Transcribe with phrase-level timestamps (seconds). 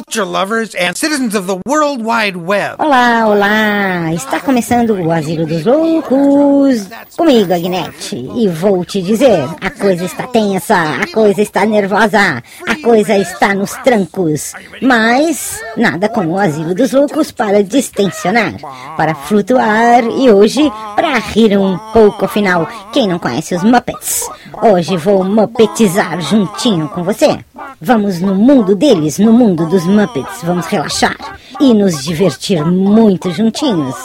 [0.00, 2.76] Culture lovers and citizens of the World Wide Web.
[2.78, 4.12] Olá, olá!
[4.14, 6.88] Está começando o Asilo dos Loucos.
[7.16, 8.16] Comigo, Agnete.
[8.34, 13.54] E vou te dizer: a coisa está tensa, a coisa está nervosa, a coisa está
[13.54, 14.54] nos trancos.
[14.80, 18.54] Mas nada como o Asilo dos Loucos para distensionar,
[18.96, 22.66] para flutuar e hoje para rir um pouco afinal.
[22.92, 24.30] Quem não conhece os Muppets?
[24.62, 27.38] Hoje vou muppetizar juntinho com você.
[27.80, 30.42] Vamos no mundo deles, no mundo dos Muppets.
[30.42, 31.16] Vamos relaxar
[31.60, 33.96] e nos divertir muito juntinhos.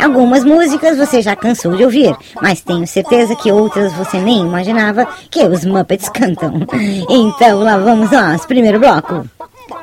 [0.00, 5.08] Algumas músicas você já cansou de ouvir, mas tenho certeza que outras você nem imaginava
[5.30, 6.52] que os Muppets cantam.
[7.08, 9.28] Então lá vamos nós, primeiro bloco.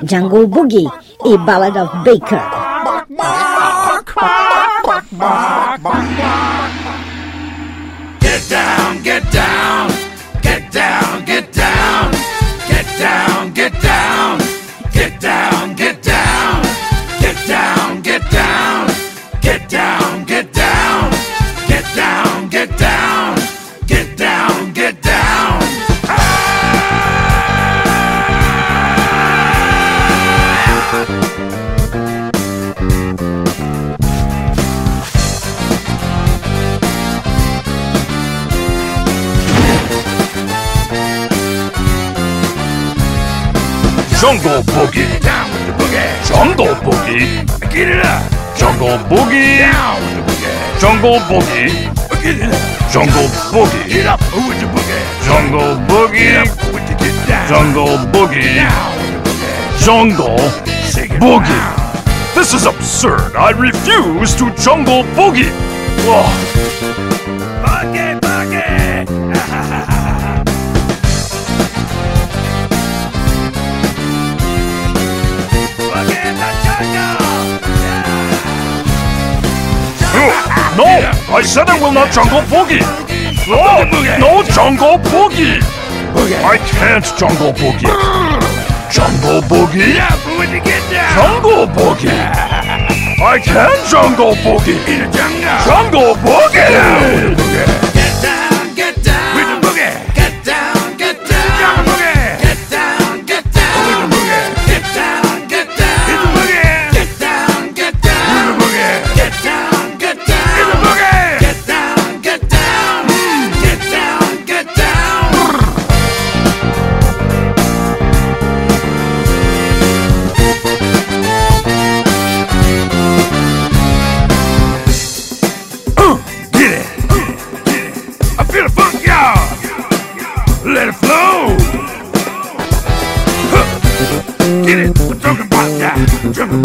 [0.03, 0.87] Jungle Boogie
[1.25, 2.41] e Ballad of Baker.
[8.21, 9.89] Get down, get down,
[10.41, 12.11] get down, get down,
[12.67, 13.32] get down,
[44.33, 45.21] Jungle Boogie.
[45.21, 46.25] Down with the boogie.
[46.25, 47.45] Jungle Boogie.
[47.71, 48.57] Get it up.
[48.57, 49.59] Jungle Boogie.
[49.59, 50.79] Down with the boogie.
[50.81, 51.69] Jungle Boogie.
[52.23, 52.91] Get it up.
[52.91, 53.87] Jungle Boogie.
[53.87, 55.23] Get up with the boogie.
[55.23, 56.17] Jungle Boogie.
[56.17, 57.47] Get up with the get down.
[57.47, 58.55] Jungle Boogie.
[58.55, 59.85] Down with the boogie.
[59.85, 60.37] Jungle
[61.21, 62.33] Boogie.
[62.33, 63.35] This is absurd.
[63.35, 65.53] I refuse to Jungle Boogie.
[66.09, 67.52] Ugh.
[80.77, 80.85] No,
[81.29, 82.81] I said I will not Jungle Boogie.
[83.47, 83.83] No,
[84.17, 85.61] no Jungle Boogie.
[86.43, 87.89] I can't Jungle Boogie.
[88.89, 89.93] Jungle Boogie.
[91.13, 92.09] Jungle Boogie.
[93.21, 94.81] I can Jungle Boogie.
[95.63, 97.02] Jungle Boogie.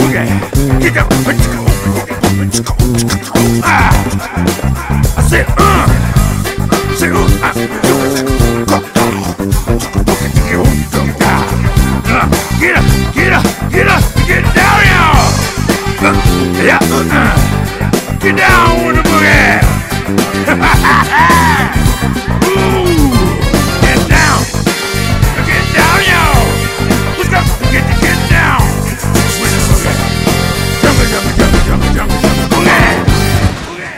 [0.06, 1.62] yeah, get up, let's go,
[2.38, 3.42] let's go, let's go.
[3.64, 3.92] Ah,
[5.16, 6.98] I said, I
[7.42, 8.07] I.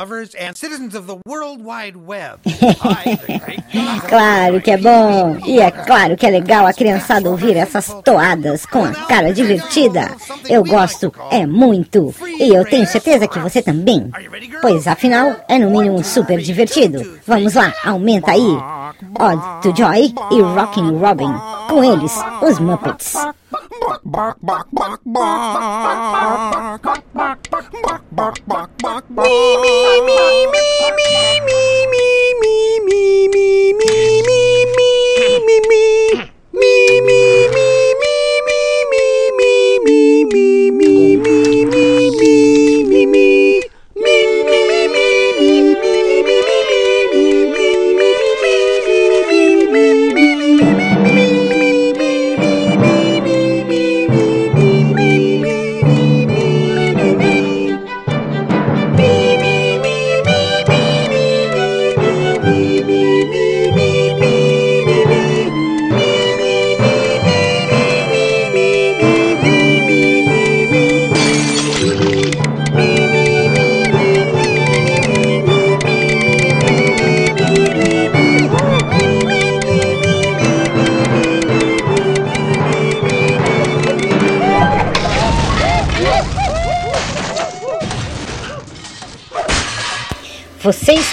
[0.00, 2.40] Lovers and citizens of the World Wide Web.
[4.08, 5.36] Claro que é bom.
[5.44, 10.10] E é claro que é legal a criançada ouvir essas toadas com a cara divertida.
[10.48, 12.14] Eu gosto, é muito.
[12.26, 14.10] E eu tenho certeza que você também.
[14.62, 17.18] Pois afinal, é no mínimo super divertido.
[17.26, 18.58] Vamos lá, aumenta aí.
[19.18, 21.34] Odd to Joy e Rockin' Robin.
[21.68, 23.16] Com eles, os Muppets.
[29.98, 31.40] me, me, me, me.
[31.46, 31.79] me.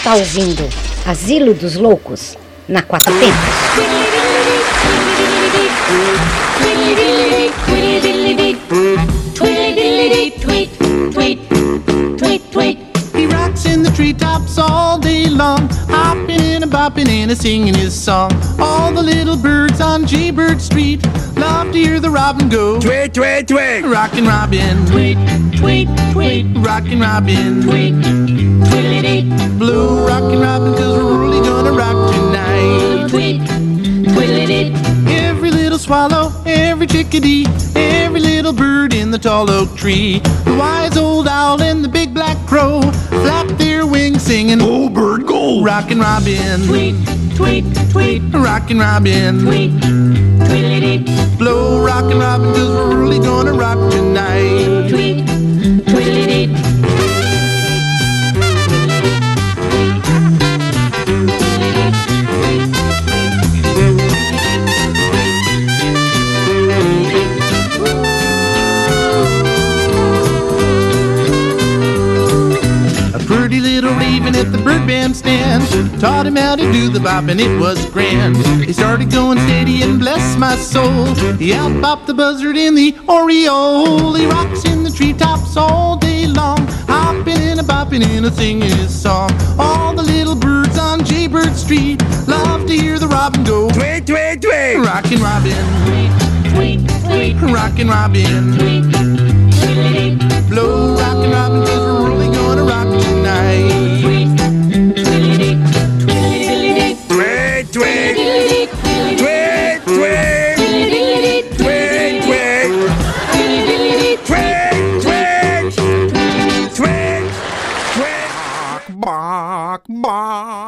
[0.08, 0.64] Está ouvindo
[1.06, 3.36] Asilo dos Loucos na Quatro Tempos.
[13.14, 17.74] He rocks in the treetops all day long, hopping and a bopping and a singing
[17.74, 18.32] his song.
[18.60, 21.04] All the little birds on Jaybird Street
[21.36, 22.80] love to hear the robin go.
[22.80, 23.84] Tweet, tweet, tweet.
[23.84, 25.18] Rockin' Robin, tweet,
[25.58, 26.46] tweet, tweet.
[26.58, 33.08] Rockin' Robin, tweet, tweet, Blue Rockin' Robin, cause we're really gonna rock tonight.
[33.10, 33.42] Tweet,
[35.10, 40.20] Every little swallow, every chickadee, every little bird in the tall oak tree.
[40.20, 45.26] The wise old owl and the big black crow flap their wings singing, Go, bird,
[45.26, 45.64] go.
[45.64, 46.96] Rockin' Robin, tweet,
[47.36, 48.22] tweet, tweet.
[48.34, 54.90] Rockin' Robin, tweet, tweet, Blow Rockin' Robin, cause we're really gonna rock tonight.
[54.90, 55.27] Tweet,
[77.08, 78.36] bop, and it was grand.
[78.66, 81.06] He started going steady, and bless my soul,
[81.36, 84.14] he out bopped the buzzard in the oriole.
[84.14, 86.60] He rocks in the treetops all day long,
[86.94, 89.32] hopping and a bopping and a singing his song.
[89.58, 93.70] All the little birds on Jaybird Street love to hear the robin go.
[93.70, 94.78] Tweet, tweet, tweet.
[94.90, 96.12] Rockin' Robin, Tweet,
[96.52, 97.36] tweet, tweet.
[97.58, 100.50] Rockin' Robin, Tweet, tweet, tweet.
[100.50, 101.77] Blow Rockin' Robin,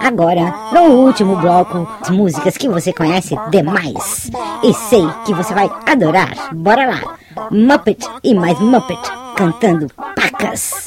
[0.01, 4.31] Agora, no último bloco, as músicas que você conhece demais.
[4.63, 6.53] E sei que você vai adorar.
[6.53, 7.17] Bora lá!
[7.51, 8.99] Muppet e mais Muppet
[9.35, 10.85] cantando pacas.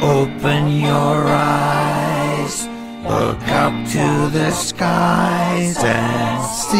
[0.00, 2.68] Open your eyes,
[3.02, 6.78] look up to the skies and see.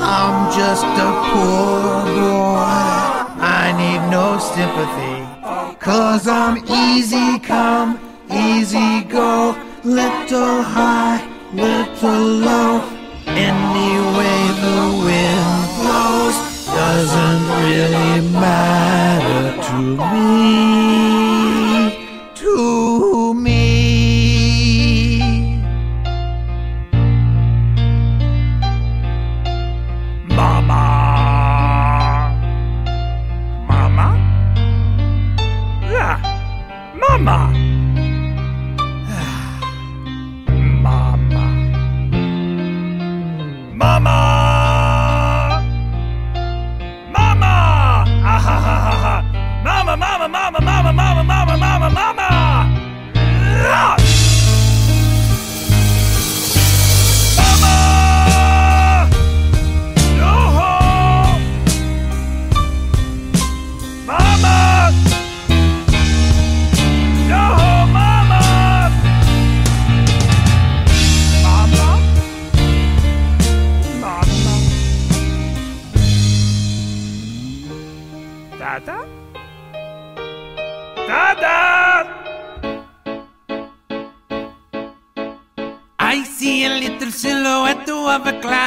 [0.00, 2.64] I'm just a poor boy.
[3.44, 5.76] I need no sympathy.
[5.78, 9.54] Cause I'm easy come, easy go.
[9.84, 11.20] Little high,
[11.52, 12.80] little low.
[13.26, 16.51] Any way the wind blows
[16.82, 19.76] doesn't really matter to
[20.12, 21.11] me.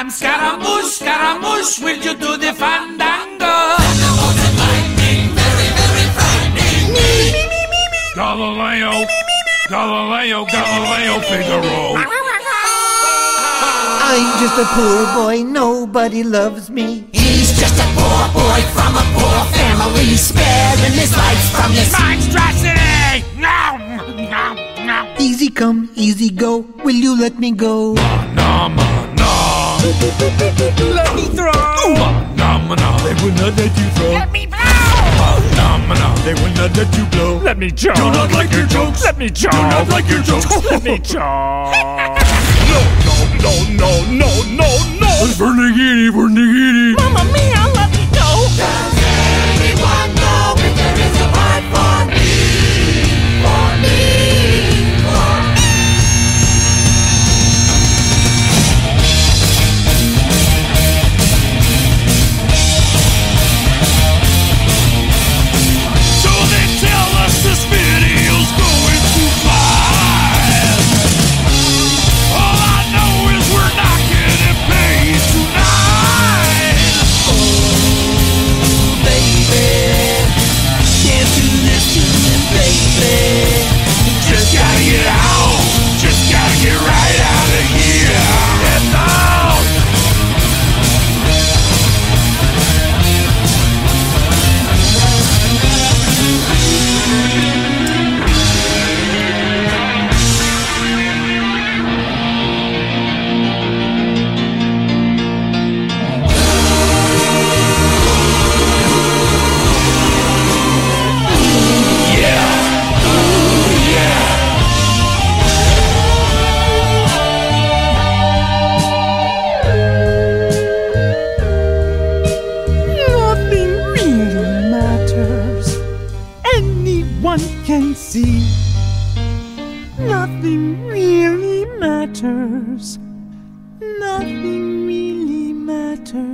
[0.02, 0.12] Of.
[0.12, 3.54] Scaramouche, Scaramouche, will you do the fandango?
[3.80, 6.94] Thunderbolt and lightning, very, very frightening.
[6.96, 8.04] Me, me, me, me, me.
[8.16, 8.92] Galileo!
[8.92, 9.56] Me, me, me, me.
[9.70, 11.96] Galileo, Galileo Figaro!
[14.08, 17.08] I'm just a poor boy, nobody loves me.
[17.12, 22.80] He's just a poor boy from a poor family, sparing his life from this monstrosity!
[22.80, 23.24] Eh?
[23.38, 23.78] No!
[24.30, 24.86] No!
[24.86, 25.16] No!
[25.20, 26.60] Easy come, easy go.
[26.84, 27.94] Will you let me go?
[27.94, 28.95] No, no, no!
[29.86, 31.52] Let me throw!
[32.34, 34.14] No, no, they will not let you throw.
[34.14, 34.58] Let me blow!
[35.56, 37.38] No, no, they will not let you blow.
[37.38, 37.94] Let me choke.
[37.94, 39.04] Do not like your jokes.
[39.04, 39.52] Let me choke.
[39.52, 40.48] Do not like your jokes.
[40.72, 41.22] Let me choke.
[42.66, 43.14] No, no,
[43.44, 45.12] no, no, no, no, no!
[45.38, 46.96] Vernigini, Vernigini!
[46.98, 48.95] Mamma mia, let me go!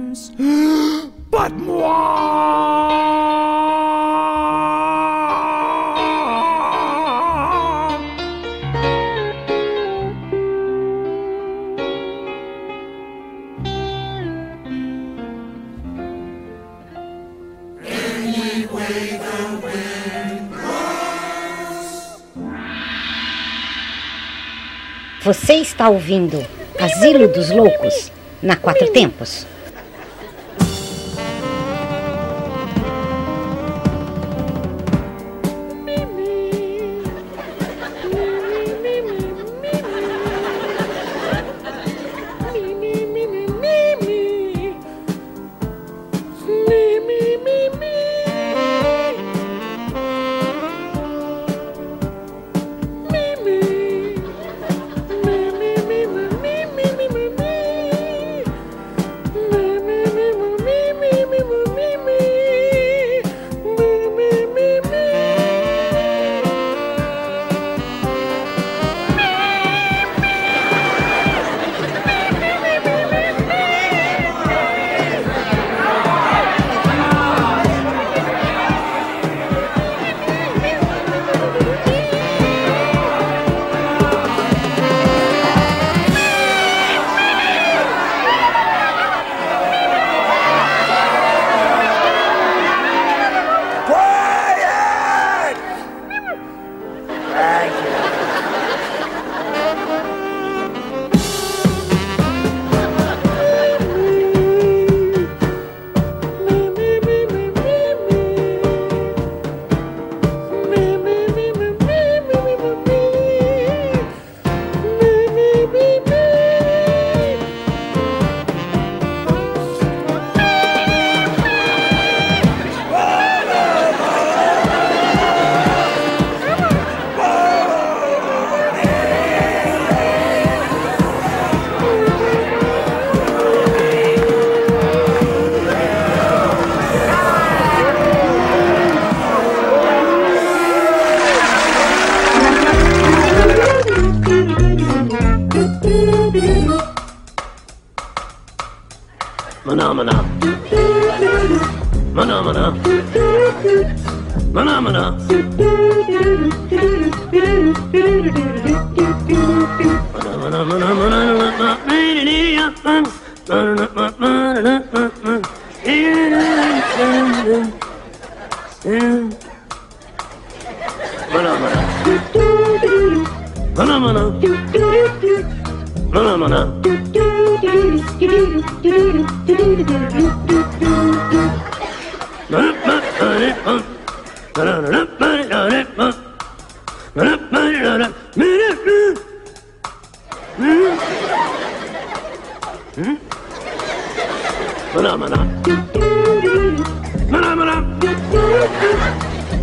[0.02, 0.32] Matters.
[1.30, 3.02] But moi.
[25.24, 26.44] Você está ouvindo
[26.80, 29.46] Asilo dos Loucos na Quatro Tempos.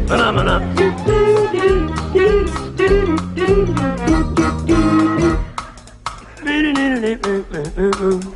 [0.09, 0.57] Phenomena.
[7.79, 8.28] Mm-hmm.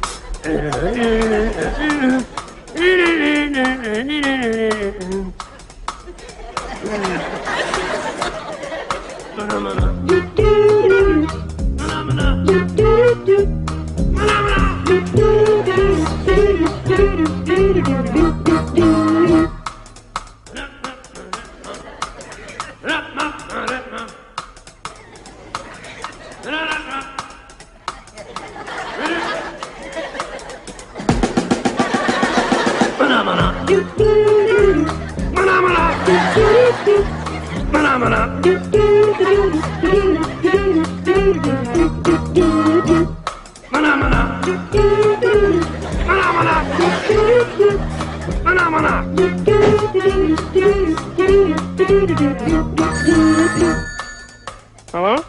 [54.93, 55.25] Hello?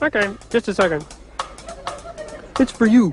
[0.00, 1.04] Okay, just a second.
[2.60, 3.12] It's for you.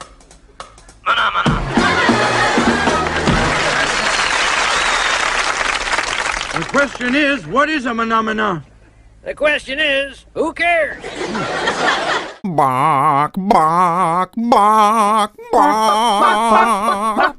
[6.76, 8.62] Question is, what is a phenomena?
[9.24, 11.02] The question is, who cares?
[12.44, 17.35] Bark, bark, bark, bark.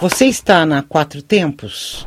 [0.00, 2.06] Você está na Quatro Tempos?